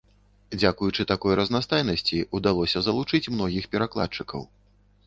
Дзякуючы 0.61 1.05
такой 1.11 1.37
разнастайнасці 1.41 2.25
ўдалося 2.41 2.77
залучыць 2.87 3.25
многіх 3.39 3.73
перакладчыкаў. 3.79 4.53